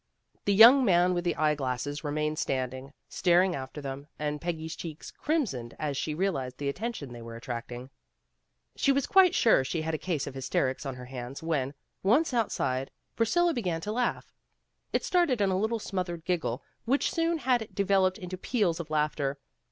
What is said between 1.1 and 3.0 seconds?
with the eye glasses remained standing,